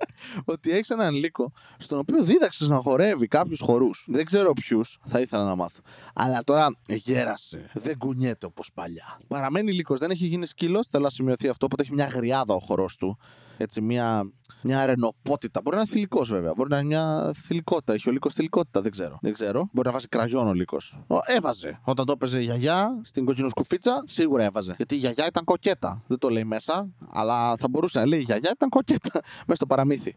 [0.44, 4.06] ότι έχεις έναν λύκο στον οποίο δίδαξες να χορεύει κάποιους χορούς.
[4.08, 5.80] Δεν ξέρω ποιους, θα ήθελα να μάθω.
[6.14, 7.70] Αλλά τώρα γέρασε.
[7.72, 9.20] Δεν κουνιέται όπως παλιά.
[9.28, 10.86] Παραμένει λύκος, δεν έχει γίνει σκύλος.
[10.86, 11.66] Θέλω να σημειωθεί αυτό.
[11.66, 13.18] Οπότε έχει μια γριάδα ο χορός του
[13.56, 14.30] έτσι μια,
[14.62, 15.60] μια ρενοπότητα.
[15.62, 16.52] Μπορεί να είναι θηλυκός βέβαια.
[16.56, 17.92] Μπορεί να είναι μια θηλυκότητα.
[17.92, 18.80] Έχει ο λύκο θηλυκότητα.
[18.80, 19.18] Δεν ξέρω.
[19.20, 19.68] δεν ξέρω.
[19.72, 20.98] Μπορεί να βάζει κραγιόν ο λύκος.
[21.36, 21.80] Έβαζε.
[21.84, 24.74] Όταν το έπαιζε η γιαγιά στην κοκκινοσκουφίτσα, σίγουρα έβαζε.
[24.76, 26.04] Γιατί η γιαγιά ήταν κοκέτα.
[26.06, 29.10] Δεν το λέει μέσα, αλλά θα μπορούσε να λέει η γιαγιά ήταν κοκέτα
[29.46, 30.16] μέσα στο παραμύθι.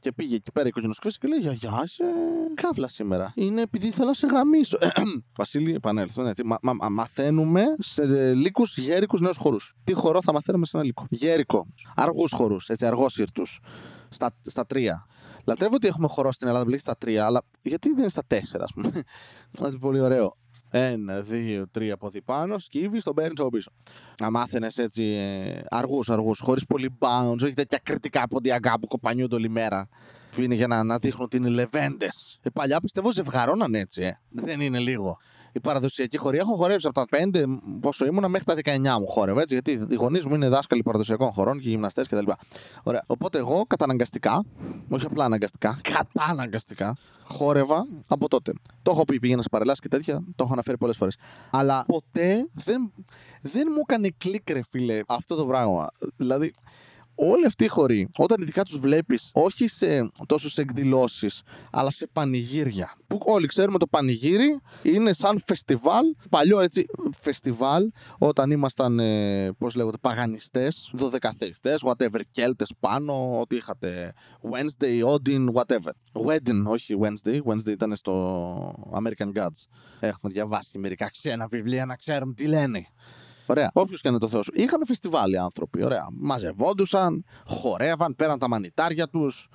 [0.00, 2.04] Και πήγε εκεί πέρα η κοκκινοσκουφίτσα και λέει Γιαγιά, είσαι
[2.54, 3.32] καύλα σήμερα.
[3.36, 4.78] Είναι επειδή θέλω να σε γαμίσω.
[5.36, 6.22] Βασίλη, επανέλθω.
[6.22, 9.74] Ναι, μα, μα, μαθαίνουμε σε λύκους γέρικους νέους χορούς.
[9.84, 11.66] Τι χορό θα μαθαίνουμε σε ένα λύκο; Γέρικο.
[11.94, 13.42] Αργούς χορούς, έτσι, αργόσυρτου.
[14.08, 15.06] Στα, στα τρία.
[15.46, 18.64] Λατρεύω ότι έχουμε χορό στην Ελλάδα που στα τρία, αλλά γιατί δεν είναι στα τέσσερα,
[18.64, 18.90] ας πούμε.
[19.50, 20.36] Δηλαδή πολύ ωραίο.
[20.76, 23.70] Ένα, δύο, τρία από πάνω, σκύβει, τον παίρνει από πίσω.
[24.20, 29.34] Να μάθαινες έτσι ε, αργούς, αργούς, χωρίς πολύ bounce, όχι τέτοια κριτικά ποντιακά που κοπανιούνται
[29.34, 29.88] όλη μέρα.
[30.32, 32.38] Που είναι για να, να δείχνουν ότι είναι λεβέντες.
[32.42, 34.20] Ε, παλιά πιστεύω ζευγαρώναν έτσι, ε.
[34.30, 35.18] Δεν είναι λίγο
[35.54, 36.40] η παραδοσιακή χωρία.
[36.40, 37.44] Έχω χορέψει από τα 5
[37.80, 39.40] πόσο ήμουνα μέχρι τα 19 μου χόρευα.
[39.40, 42.30] Έτσι, γιατί οι γονείς μου είναι δάσκαλοι παραδοσιακών χωρών και γυμναστές κτλ.
[42.82, 43.02] Ωραία.
[43.06, 44.44] Οπότε εγώ καταναγκαστικά,
[44.88, 48.52] όχι απλά αναγκαστικά, καταναγκαστικά χόρευα από τότε.
[48.82, 51.16] Το έχω πει, πήγαινα σε παρελάσεις και τέτοια, το έχω αναφέρει πολλές φορές.
[51.50, 52.92] Αλλά ποτέ δεν,
[53.40, 55.90] δεν μου έκανε κλικ, ρε φίλε, αυτό το πράγμα.
[56.16, 56.54] Δηλαδή,
[57.14, 62.06] όλοι αυτοί οι χωροί, όταν ειδικά τους βλέπεις, όχι σε, τόσο σε εκδηλώσεις, αλλά σε
[62.12, 62.96] πανηγύρια.
[63.06, 66.84] Που όλοι ξέρουμε το πανηγύρι είναι σαν φεστιβάλ, παλιό έτσι
[67.20, 74.12] φεστιβάλ, όταν ήμασταν, ε, πώς λέγονται, παγανιστές, δωδεκαθεριστέ, whatever, κέλτε πάνω, ότι είχατε
[74.52, 75.90] Wednesday, Odin, whatever.
[76.26, 79.66] Wedding, όχι Wednesday, Wednesday ήταν στο American Gods.
[80.00, 82.86] Έχουμε διαβάσει μερικά ξένα βιβλία να ξέρουμε τι λένε.
[83.46, 83.70] Ωραία.
[83.72, 84.52] Όποιος και είναι το Θεό σου.
[84.54, 85.82] Είχαν φεστιβάλ οι άνθρωποι.
[85.82, 86.06] Ωραία.
[86.10, 89.48] Μαζευόντουσαν, χορεύαν, πέραν τα μανιτάρια τους,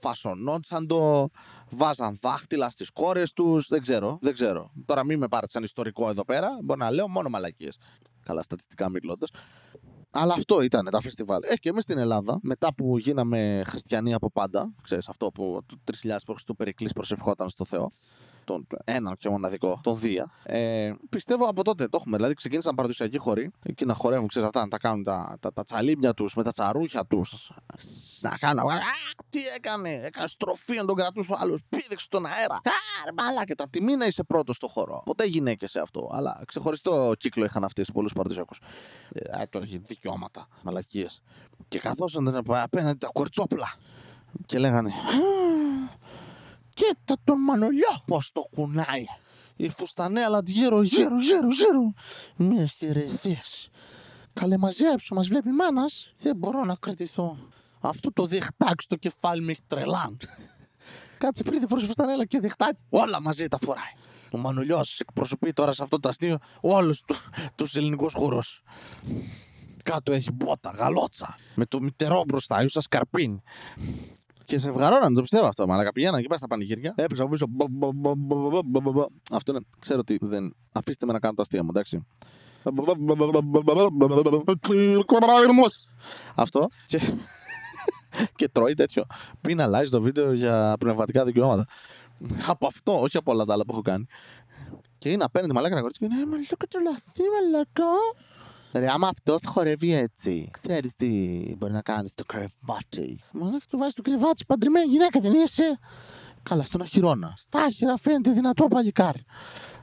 [0.00, 1.28] φασονόντουσαν το,
[1.70, 3.68] βάζαν δάχτυλα στις κόρες τους.
[3.68, 4.70] Δεν ξέρω, δεν ξέρω.
[4.86, 6.58] Τώρα μην με πάρετε σαν ιστορικό εδώ πέρα.
[6.62, 7.76] Μπορεί να λέω μόνο μαλακίες.
[8.22, 9.30] Καλά, στατιστικά μιλώντας.
[10.10, 11.40] Αλλά αυτό ήταν τα φεστιβάλ.
[11.42, 15.92] Ε, και εμείς στην Ελλάδα, μετά που γίναμε χριστιανοί από πάντα, ξέρεις αυτό που το
[16.02, 16.54] 3000 π.Χ.
[16.56, 17.88] Περικλής προσευχόταν στο Θεό,
[18.44, 20.30] τον ένα και μοναδικό, τον Δία.
[20.42, 22.16] Ε, πιστεύω από τότε το έχουμε.
[22.16, 25.64] Δηλαδή ξεκίνησαν παραδοσιακοί χωρί και να χορεύουν, ξέρεις αυτά, να τα κάνουν τα, τα, τα
[25.64, 27.52] τσαλίμια τους με τα τσαρούχια τους.
[28.20, 28.70] Να κάνουν.
[28.70, 28.78] Α,
[29.30, 31.60] τι έκανε, έκανε στροφή να τον κρατούσε ο άλλος.
[31.68, 32.60] Πήδεξε στον αέρα.
[33.40, 35.02] Α, και τα τιμή να είσαι πρώτος στο χώρο.
[35.04, 36.10] Ποτέ γυναίκες σε αυτό.
[36.12, 38.60] Αλλά ξεχωριστό κύκλο είχαν αυτοί πολλούς παραδοσιακούς.
[39.12, 41.22] Ε, τώρα έχει δικαιώματα, μαλακίες.
[41.68, 43.72] Και καθώς ήταν απέναντι τα κορτσόπλα.
[44.46, 44.92] Και λέγανε
[46.74, 49.04] Κοίτα τον Μανολιό πως το κουνάει.
[49.56, 51.92] Η φουστανέλα γύρω γύρω γύρω γύρω.
[52.36, 53.68] Μη χαιρεθείς.
[54.32, 56.12] Καλέ μαζέψου μας βλέπει μάνας.
[56.16, 57.38] Δεν μπορώ να κρατηθώ.
[57.80, 60.18] Αυτό το διχτάκι στο κεφάλι με έχει τρελάν.
[61.18, 62.82] Κάτσε πριν τη φορές φουστανέλα και διχτάκι.
[62.88, 63.92] Όλα μαζί τα φοράει.
[64.30, 67.02] Ο Μανουλιό εκπροσωπεί τώρα σε αυτό το αστείο όλους
[67.54, 68.38] του ελληνικούς χώρου.
[69.82, 71.36] Κάτω έχει μπότα, γαλότσα.
[71.54, 73.42] Με το μητερό μπροστά, ίσα σκαρπίν.
[74.44, 75.66] Και σε βγαρώναν, το πιστεύω αυτό.
[75.66, 76.94] Μαλάκα πηγαίναν εκεί πέρα στα πανηγύρια.
[76.96, 77.46] Έπεσα από πίσω.
[79.30, 79.60] Αυτό είναι.
[79.78, 80.54] Ξέρω ότι δεν.
[80.72, 82.06] Αφήστε με να κάνω τα αστεία μου, εντάξει.
[86.34, 86.68] Αυτό.
[86.86, 87.00] Και,
[88.34, 89.04] και τρώει τέτοιο.
[89.40, 91.66] Πίναλάζει το βίντεο για πνευματικά δικαιώματα.
[92.46, 94.06] Από αυτό, όχι από όλα τα άλλα που έχω κάνει.
[94.98, 97.92] Και είναι απέναντι μαλάκα να κορίτσι και είναι μαλάκα τρελαθεί μαλάκα.
[98.74, 101.08] Ρε, άμα αυτός χορεύει έτσι, ξέρεις τι
[101.58, 103.20] μπορεί να κάνεις στο κρεβάτι.
[103.32, 105.78] Μαλάκα του βάζεις το κρεβάτι, παντρεμένη γυναίκα δεν είσαι.
[106.42, 107.34] Καλά, στον αχυρώνα.
[107.38, 109.14] Στα άχυρα φαίνεται δυνατό παλικάρ.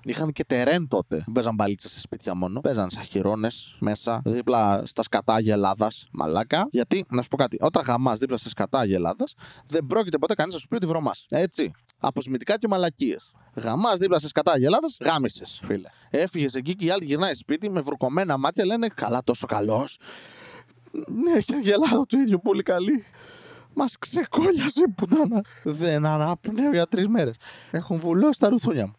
[0.03, 1.15] Είχαν και τερέν τότε.
[1.15, 2.61] Δεν παίζαν μπαλίτσες σε σπίτια μόνο.
[2.61, 3.49] Παίζαν σαν χειρόνε
[3.79, 5.91] μέσα, δίπλα στα σκατά Ελλάδα.
[6.11, 6.67] Μαλάκα.
[6.71, 9.25] Γιατί, να σου πω κάτι, όταν γαμάς δίπλα στα σκατά Ελλάδα,
[9.67, 11.25] δεν πρόκειται ποτέ κανείς να σου πει ότι βρωμάς.
[11.29, 11.71] Έτσι.
[11.99, 13.31] Αποσμητικά και μαλακίες.
[13.53, 15.89] Γαμάς δίπλα σε σκατά Ελλάδα, γάμισες, φίλε.
[16.09, 19.97] Έφυγες εκεί και η άλλη γυρνάει σπίτι με βουρκωμένα μάτια, λένε καλά τόσο καλός.
[20.91, 23.05] Ναι, και γελάδο το ίδιο πολύ καλή.
[23.73, 25.41] Μας ξεκόλιασε πουτάνα.
[25.63, 27.35] Δεν αναπνέω για τρεις μέρες.
[27.71, 28.95] Έχουν βουλώσει τα ρουθούνια μου.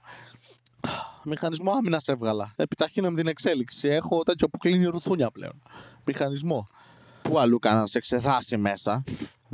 [1.24, 2.52] Μηχανισμό άμυνας έβγαλα.
[2.56, 3.88] Επιταχύνω την εξέλιξη.
[3.88, 5.62] Έχω τέτοιο που κλείνει ρουθούνια πλέον.
[6.04, 6.68] Μηχανισμό.
[7.22, 9.02] Πού αλλού κανένας σε εξεδάσει μέσα.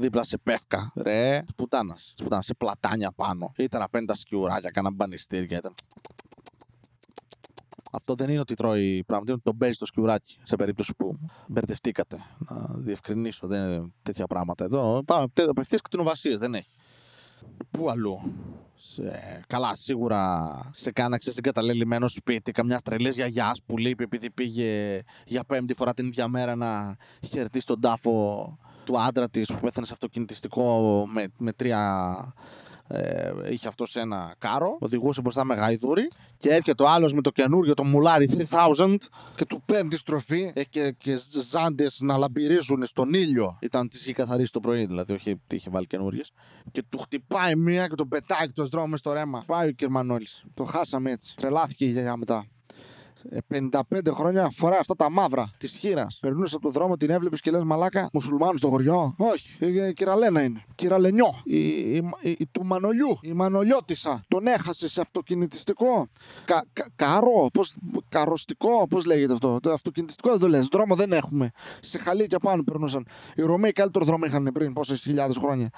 [0.00, 0.92] Δίπλα σε πεύκα.
[0.96, 2.12] Ρε, της πουτάνας.
[2.14, 3.52] Της πουτάνας σε πλατάνια πάνω.
[3.56, 5.58] Ήταν απέναντι σκιουράκια, κάνα μπανιστήρια.
[5.58, 5.74] Ήταν...
[7.92, 11.18] Αυτό δεν είναι ότι τρώει πράγματα, είναι ότι τον παίζει το σκιουράκι σε περίπτωση που
[11.46, 12.16] μπερδευτήκατε.
[12.38, 15.02] Να διευκρινίσω, δεν είναι τέτοια πράγματα εδώ.
[15.04, 16.70] Πάμε απευθείας κτηνοβασίες, δεν έχει.
[17.70, 18.20] Πού αλλού;
[18.74, 25.44] Σε, καλά, σίγουρα σε κάνα εγκαταλελειμμένο σπίτι, καμιά τρελή γιαγιάς που λείπει επειδή πήγε για
[25.44, 26.96] πέμπτη φορά την ίδια μέρα να
[27.28, 28.58] χαιρετήσει τον τάφο
[28.88, 32.34] του άντρα της που πέθανε σε αυτοκινητιστικό με, με τρία
[32.86, 37.30] ε, είχε αυτό ένα κάρο, οδηγούσε μπροστά με γαϊδούρι και έρχεται ο άλλος με το
[37.30, 38.46] καινούριο, το μουλάρι
[38.76, 38.96] 3000
[39.36, 41.18] και του παίρνει τη στροφή ε, και, και
[41.50, 43.58] ζάντες να λαμπυρίζουν στον ήλιο.
[43.60, 46.30] Ήταν τι είχε καθαρίσει το πρωί, δηλαδή, όχι τι είχε βάλει καινούριες.
[46.70, 49.42] Και του χτυπάει μία και τον πετάει και το δρόμο στο ρέμα.
[49.46, 50.44] Πάει ο Κερμανόλης.
[50.54, 51.34] Το χάσαμε έτσι.
[51.36, 52.46] Τρελάθηκε η γιαγιά μετά.
[53.48, 56.18] 55 ε, χρόνια φοράει αυτά τα μαύρα της χείρας.
[56.20, 59.14] Περνούσε από τον δρόμο, την έβλεπες και λες Μαλάκα, μουσουλμάνου στο χωριό.
[59.18, 60.64] Όχι, η κυραλένα είναι.
[60.74, 61.40] Κυραλενιό.
[61.44, 63.18] Η, η, η, η, του Μανολιού.
[63.22, 64.24] Η Μανολιώτησα.
[64.28, 66.08] Τον έχασε σε αυτοκινητιστικό.
[66.44, 67.76] Κα, κα, καρό, πώς,
[68.08, 69.58] καροστικό, πώς λέγεται αυτό.
[69.60, 70.66] Το αυτοκινητιστικό δεν το λες.
[70.72, 71.50] Δρόμο δεν έχουμε.
[71.80, 73.06] Σε χαλίκια πάνω περνούσαν.
[73.34, 75.70] Οι Ρωμαίοι καλύτερο δρόμο είχαν πριν πόσες χιλιάδες χρόνια.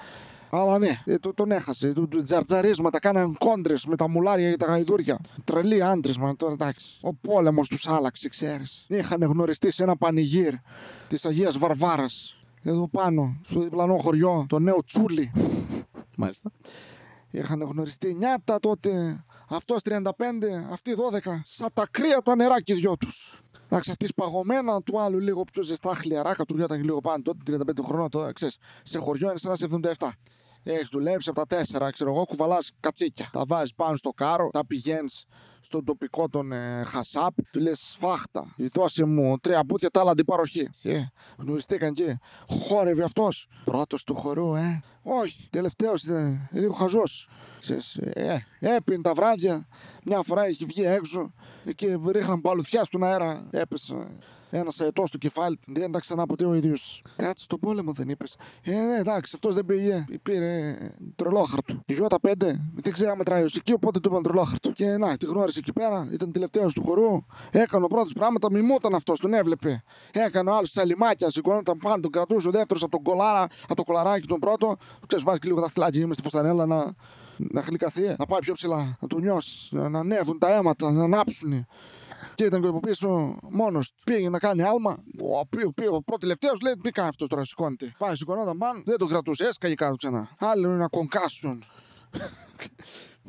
[0.53, 1.93] Αλλά ναι, ε, το, τον έχασε.
[1.93, 5.19] Του, του τζαρτζαρίσματα, κάναν κόντρες με τα μουλάρια και τα γαϊδούρια.
[5.43, 6.97] Τρελή άντρες, μα τώρα εντάξει.
[7.01, 8.85] Ο πόλεμος τους άλλαξε, ξέρεις.
[8.87, 10.53] Είχαν γνωριστεί σε ένα πανηγύρ
[11.07, 12.35] της Αγίας Βαρβάρας.
[12.63, 15.31] Εδώ πάνω, στο διπλανό χωριό, το νέο Τσούλι.
[16.17, 16.51] Μάλιστα.
[17.29, 19.23] Είχαν γνωριστεί νιάτα τότε.
[19.49, 20.01] Αυτός 35,
[20.71, 21.41] αυτοί 12.
[21.45, 23.41] Σαν τα κρύα τα νερά και δυο τους.
[23.65, 28.09] Εντάξει, αυτή παγωμένα, του άλλου λίγο πιο ζεστά χλιαρά, κατουργιόταν λίγο πάνω τότε, 35 χρόνια,
[28.09, 29.55] τώρα ξέρεις, σε χωριό είναι σαν
[29.97, 30.09] 77.
[30.63, 33.29] Έχεις δουλέψει από τα τέσσερα, ξέρω εγώ, κουβαλάς κατσίκια.
[33.31, 35.25] Τα βάζεις πάνω στο κάρο, τα πηγαίνεις
[35.61, 38.55] στον τοπικό τον ε, Χασάπ, του λες σφάχτα.
[38.73, 40.69] Δώσε μου τρία πουτια τα άλλα αντιπαροχή.
[40.81, 43.47] Και γνωριστήκαν και χόρευε αυτός.
[43.65, 44.81] Πρώτος του χορού, ε.
[45.01, 47.29] Όχι, τελευταίος ήταν λίγο χαζός.
[47.99, 49.67] Ε, έπινε τα βράδια.
[50.03, 51.33] Μια φορά είχε βγει έξω
[51.75, 53.47] και ρίχναν παλουθιά στον αέρα.
[53.51, 54.07] Έπεσε
[54.51, 55.59] ένας αετός στο κεφάλι.
[55.67, 56.75] Δεν ήταν ξανά ποτέ ο ίδιο.
[57.15, 58.35] Κάτσε στον πόλεμο, δεν είπες.
[58.63, 60.05] Ε, ναι, εντάξει, αυτός δεν πήγε.
[60.23, 60.75] Πήρε
[61.15, 61.81] τρελόχαρτο.
[61.85, 62.33] Η Γιώτα 5
[62.75, 64.71] δεν ξέραμε μετράει ως εκεί, οπότε του είπαν τρελόχαρτο.
[64.71, 67.25] Και να, τη γνώρισε εκεί πέρα, ήταν τελευταίος του χορού.
[67.51, 69.83] Έκανε ο πρώτος πράγματα, μιμούταν αυτός, τον έβλεπε.
[70.11, 73.83] Έκανε ο άλλος σαλιμάκια, σηκώνονταν πάνω, τον κρατούσε ο δεύτερος από τον κολάρα, από το
[73.83, 74.75] κολαράκι τον πρώτο.
[75.07, 76.93] Ξέρεις, βάζει και λίγο δαχτυλάκι, είμαι στη φωστανέλα να,
[77.37, 81.65] να χλικαθεί, να πάει πιο ψηλά, να του νιώσει, να ανέβουν τα αίματα, να ανάψουν.
[82.35, 85.03] Και ήταν και από πίσω μόνος Πήγε να κάνει άλμα.
[85.19, 87.93] Ο πρώτος τελευταίος λέει: Τι κάνει αυτός τώρα, σηκώνεται.
[87.97, 90.29] Πάει, σηκωνόταν πάνω, δεν το κρατούσε, έσκαγε κάτω ξανά.
[90.39, 91.63] Άλλο είναι ένα κονκάσιον.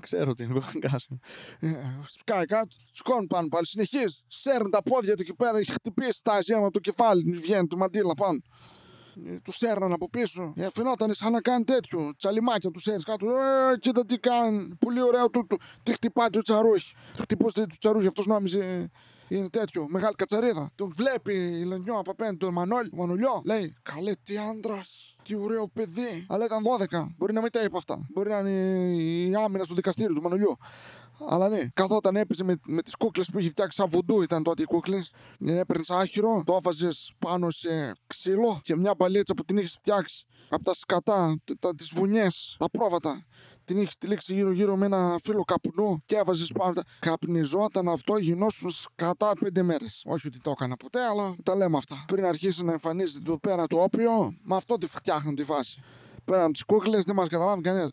[0.03, 1.21] Ξέρω τι είναι κονκάσιον.
[1.61, 1.69] Ε,
[2.03, 4.19] σκάει κάτω, σηκώνει πάνω πάλι, συνεχίζει.
[4.27, 8.15] Σέρνει τα πόδια του εκεί πέρα, έχει χτυπήσει τα αζία το κεφάλι, βγαίνει του μαντίλα
[8.15, 8.39] πάνω.
[9.27, 10.53] Ε, του έρναν από πίσω.
[10.57, 12.13] Ε, φαινόταν σαν να κάνει τέτοιο.
[12.17, 13.27] Τσαλιμάκια του έρνει κάτω.
[13.27, 14.69] Ε, κοίτα τι κάνει.
[14.79, 15.47] Πολύ ωραίο του.
[15.47, 16.95] του τι χτυπάτε ο τσαρούχι.
[17.19, 18.07] Χτυπούσε του τσαρούχι.
[18.07, 18.91] Αυτός νόμιζε
[19.37, 19.87] είναι τέτοιο.
[19.89, 20.71] Μεγάλη κατσαρίδα.
[20.75, 22.89] Τον βλέπει η Λενιό από απέναντι τον Μανώλ.
[22.93, 23.43] Μανολιό.
[23.45, 25.17] Λέει καλέ τι άντρας.
[25.23, 26.27] Τι ωραίο παιδί.
[26.29, 27.07] Αλλά ήταν 12.
[27.17, 28.07] Μπορεί να μην τα είπε αυτά.
[28.15, 28.51] Μπορεί να είναι
[29.03, 30.57] η άμυνα στο δικαστήριο του Μανολιού.
[31.29, 34.63] Αλλά ναι, καθόταν έπαιζε με, με τις κούκλες που είχε φτιάξει σαν βουντού ήταν τότε
[34.63, 35.13] οι κούκλες.
[35.47, 40.65] Έπαιρνες άχυρο, το έφαζε πάνω σε ξύλο και μια παλίτσα που την είχες φτιάξει από
[40.65, 41.41] τα σκατά,
[41.77, 43.27] τις βουνιές, τα πρόβατα.
[43.73, 46.73] Την είχες τυλίξει γύρω-γύρω με ένα φύλλο καπνού και έβαζες πάνω.
[46.99, 50.03] Καπνιζόταν αυτό, γινόσουν κατά πέντε μέρες.
[50.07, 52.05] Όχι ότι το έκανα ποτέ, αλλά τα λέμε αυτά.
[52.07, 55.83] Πριν αρχίσει να εμφανίζεται εδώ πέρα το όπιο, με αυτό τη φτιάχνουν τη φάση.
[56.25, 57.91] Πέραν τις κούκλες, δεν μας καταλάβει κανένας.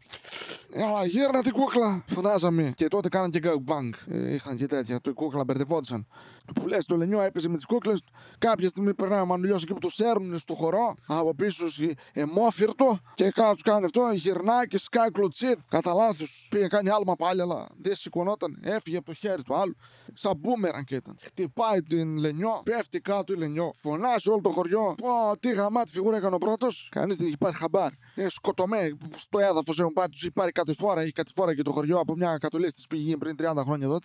[0.87, 2.03] Αλλά γύρνα την κούκλα!
[2.07, 2.71] Φωνάζαμε.
[2.75, 3.89] Και τότε κάναν και gangbang.
[4.07, 5.01] Ε, είχαν και τέτοια.
[5.01, 6.07] Το η κούκλα μπερδευόντουσαν.
[6.53, 8.01] Που λες, το λενιό έπαιζε με τις κούκλες.
[8.37, 10.95] Κάποια στιγμή περνάει ο μανουλιός εκεί που το σέρνουν στο χορό.
[11.07, 11.65] Από πίσω
[12.13, 12.99] εμόφυρτο.
[13.13, 14.11] Και κάτω τους κάνει αυτό.
[14.13, 15.59] Γυρνάει και σκάει κλωτσίτ.
[15.69, 16.47] Κατά λάθος.
[16.49, 18.59] Πήγε κάνει άλμα πάλι, αλλά δεν σηκωνόταν.
[18.61, 19.75] Έφυγε από το χέρι του άλλου.
[20.13, 21.17] Σαν μπούμεραν και ήταν.
[21.21, 22.61] Χτυπάει την λενιό.
[22.63, 23.73] Πέφτει κάτω η λενιό.
[23.81, 24.95] Φωνάζει όλο το χωριό.
[24.97, 26.89] Πω, τι γαμάτι φιγούρα έκανε ο πρώτος.
[26.91, 27.91] Κανείς δεν έχει πάρει χαμπάρ.
[28.15, 30.09] Ε, σκοτωμένοι στο έδαφος έχουν πάρει.
[30.09, 31.01] Τους έχει πάρει κάτι φορά.
[31.01, 33.99] Έχει κάτι φορά και το χωριό από μια κατολίστη τη πήγε πριν 30 χρόνια εδώ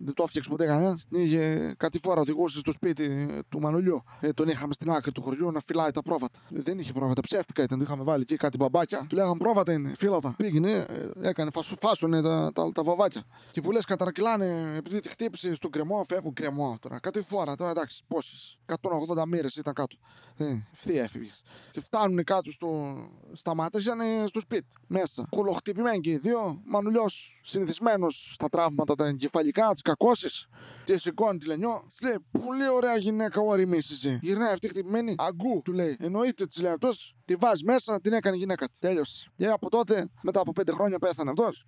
[0.00, 1.04] δεν το έφτιαξε ποτέ κανένας.
[1.08, 4.02] Είχε κάτι φορά οδηγούσε στο σπίτι του Μανουλιού.
[4.20, 6.38] Ε, τον είχαμε στην άκρη του χωριού να φυλάει τα πρόβατα.
[6.56, 7.78] Ε, δεν είχε πρόβατα, ψεύτικα ήταν.
[7.78, 9.06] Του είχαμε βάλει εκεί κάτι μπαμπάκια.
[9.08, 10.34] Του λέγαμε πρόβατα είναι, φύλατα.
[10.36, 13.24] Πήγαινε, ε, έκανε, φάσου, φάσουνε τα, τα, τα, βαβάκια.
[13.50, 16.98] Και που λες καταρακυλάνε επειδή τη χτύπησε στον κρεμό, φεύγουν κρεμό τώρα.
[17.00, 18.58] Κάτι φορά τώρα εντάξει, πόσες.
[18.66, 19.96] 180 μοίρες ήταν κάτω.
[20.36, 21.42] Ε, ευθεία έφυγες.
[21.70, 22.96] Και φτάνουν κάτω στο,
[23.32, 24.66] σταμάτησαν στο σπίτι.
[24.86, 25.26] Μέσα.
[25.30, 26.62] Κολοχτυπημένοι και οι δύο.
[26.64, 30.48] Μανουλιός συνηθισμένος στα τραύματα τα εγκεφαλικά, τις κακώσεις.
[30.84, 31.84] Και σηκώνει τη λενιό.
[31.90, 34.18] Της λέει: Πολύ ωραία γυναίκα, όρημη εσύ.
[34.22, 35.14] Γυρνάει αυτή χτυπημένη.
[35.18, 35.96] Αγκού, του λέει.
[36.00, 37.14] Εννοείται, της λέει αυτός.
[37.24, 38.78] Τη βάζει μέσα, την έκανε γυναίκα της.
[38.78, 39.30] Τέλειωσε.
[39.36, 41.66] Και από τότε, μετά από πέντε χρόνια πέθανε αυτός.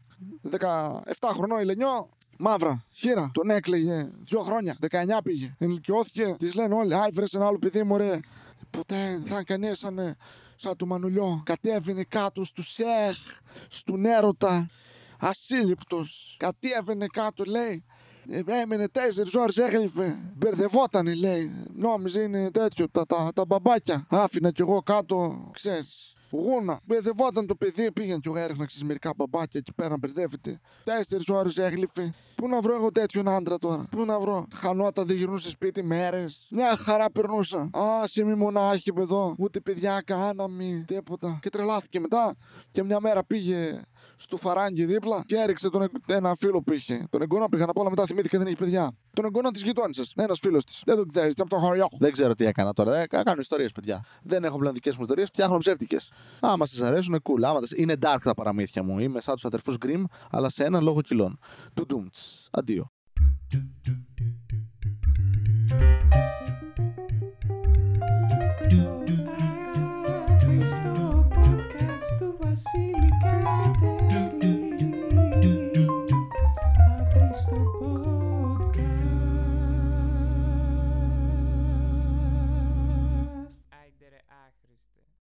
[0.51, 3.31] 17 χρονών η λενιό, Μαύρα, χείρα.
[3.35, 4.77] Τον έκλαιγε δύο χρόνια.
[4.81, 5.55] 19 πήγε.
[5.59, 6.35] Ενηλικιώθηκε.
[6.39, 8.21] Της λένε όλοι, Άι, βρες ένα άλλο παιδί μου, ρε.
[8.71, 10.17] Ποτέ δεν θα κανείς σαν,
[10.57, 11.43] σαν του Μανουλιό.
[11.45, 13.17] Κατέβαινε κάτω στους Σεχ,
[13.69, 14.71] στον έρωτα
[15.21, 16.37] ασύλληπτος.
[16.39, 17.85] Κατέβαινε κάτω, λέει.
[18.29, 20.17] Ε, έμενε τέσσερις ώρες, έγλυφε.
[20.37, 21.51] Μπερδευόταν, λέει.
[21.75, 24.07] Νόμιζε είναι τέτοιο, τα, τα, τα μπαμπάκια.
[24.09, 26.15] Άφηνα κι εγώ κάτω, ξέρεις.
[26.31, 26.81] Γούνα.
[26.87, 30.61] Μπερδευόταν το παιδί, πήγαινε κι εγώ έριχνα ξέρεις, μερικά μπαμπάκια εκεί πέρα, μπερδεύεται.
[30.85, 32.15] Τέσσερις ώρες έγλυφε.
[32.41, 36.47] Πού να βρω εγώ τέτοιον άντρα τώρα; Πού να βρω; Χανότα δεν γυρνούσε σπίτι μέρες.
[36.51, 37.59] Μια χαρά περνούσα.
[37.59, 39.35] Α, μη μονάχη εδώ.
[39.39, 40.85] Ούτε παιδιά κάναμε.
[40.87, 41.39] Τίποτα.
[41.43, 42.35] Και τρελάθηκε μετά.
[42.71, 43.81] Και μια μέρα πήγε
[44.17, 47.07] στο φαράγγι δίπλα και έριξε τον, ένα φίλο που είχε.
[47.11, 48.93] Τον εγγονό πήγαν από όλα μετά θυμήθηκε δεν είχε παιδιά.
[49.13, 50.13] Τον εγγονό της γειτόνισσας.
[50.17, 50.83] Ένας φίλος της.
[50.87, 51.89] Δεν τον ξέρεις, από το χωριό.
[51.99, 52.97] Δεν ξέρω τι έκανα τώρα.
[52.97, 54.05] Ε, κάνω ιστορίες, παιδιά.
[54.23, 56.11] Δεν έχω πλέον δικές μου ιστορίες, φτιάχνω ψεύτικες.
[56.41, 57.43] Άμα σας αρέσουν, cool.
[57.43, 58.99] Άμα είναι dark τα παραμύθια μου.
[58.99, 61.39] Είμαι σαν τους αδερφούς Γκριμ, αλλά σε ένα λόγο κιλών.
[61.75, 61.87] Του
[62.51, 62.93] Αντίο.